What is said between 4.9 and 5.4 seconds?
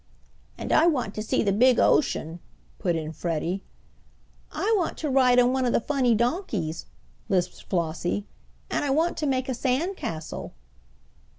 to ride